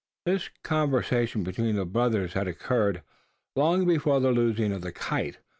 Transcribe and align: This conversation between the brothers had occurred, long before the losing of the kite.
This 0.25 0.49
conversation 0.63 1.43
between 1.43 1.75
the 1.75 1.85
brothers 1.85 2.33
had 2.33 2.47
occurred, 2.47 3.03
long 3.55 3.85
before 3.85 4.19
the 4.19 4.31
losing 4.31 4.71
of 4.71 4.81
the 4.81 4.91
kite. 4.91 5.37